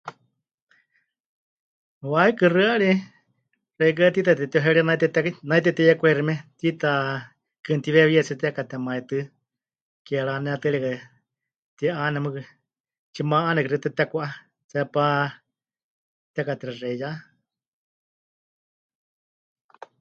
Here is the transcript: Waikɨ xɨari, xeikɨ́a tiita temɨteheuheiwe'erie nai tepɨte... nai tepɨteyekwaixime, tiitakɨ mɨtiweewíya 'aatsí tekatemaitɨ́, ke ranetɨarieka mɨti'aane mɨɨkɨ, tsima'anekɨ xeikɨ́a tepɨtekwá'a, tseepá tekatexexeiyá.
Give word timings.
Waikɨ 2.11 2.45
xɨari, 2.55 2.91
xeikɨ́a 3.77 4.13
tiita 4.13 4.31
temɨteheuheiwe'erie 4.37 4.87
nai 4.87 4.99
tepɨte... 5.01 5.29
nai 5.49 5.63
tepɨteyekwaixime, 5.65 6.33
tiitakɨ 6.59 7.69
mɨtiweewíya 7.77 8.19
'aatsí 8.21 8.33
tekatemaitɨ́, 8.41 9.21
ke 10.05 10.15
ranetɨarieka 10.27 10.91
mɨti'aane 11.63 12.17
mɨɨkɨ, 12.23 12.41
tsima'anekɨ 13.13 13.67
xeikɨ́a 13.71 13.81
tepɨtekwá'a, 13.85 14.31
tseepá 14.69 15.03
tekatexexeiyá. 16.33 17.09